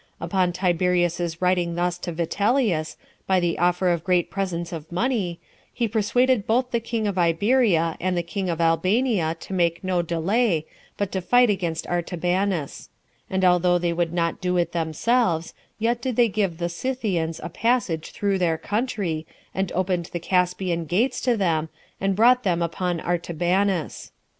Upon 0.19 0.51
Tiberius's 0.51 1.43
writing 1.43 1.75
thus 1.75 1.99
to 1.99 2.11
Vitellius, 2.11 2.97
by 3.27 3.39
the 3.39 3.59
offer 3.59 3.89
of 3.89 4.03
great 4.03 4.31
presents 4.31 4.73
of 4.73 4.91
money, 4.91 5.39
he 5.71 5.87
persuaded 5.87 6.47
both 6.47 6.71
the 6.71 6.79
king 6.79 7.05
of 7.05 7.19
Iberia 7.19 7.97
and 8.01 8.17
the 8.17 8.23
king 8.23 8.49
of 8.49 8.59
Albania 8.59 9.35
to 9.39 9.53
make 9.53 9.83
no 9.83 10.01
delay, 10.01 10.65
but 10.97 11.11
to 11.11 11.21
fight 11.21 11.51
against 11.51 11.85
Artabanus; 11.85 12.89
and 13.29 13.45
although 13.45 13.77
they 13.77 13.93
would 13.93 14.11
not 14.11 14.41
do 14.41 14.57
it 14.57 14.71
themselves, 14.71 15.53
yet 15.77 16.01
did 16.01 16.15
they 16.15 16.29
give 16.29 16.57
the 16.57 16.67
Scythians 16.67 17.39
a 17.43 17.49
passage 17.49 18.09
through 18.09 18.39
their 18.39 18.57
country, 18.57 19.27
and 19.53 19.71
opened 19.73 20.05
the 20.07 20.19
Caspian 20.19 20.85
gates 20.85 21.21
to 21.21 21.37
them, 21.37 21.69
and 21.99 22.15
brought 22.15 22.41
them 22.41 22.63
upon 22.63 22.99
Artabanus. 22.99 24.11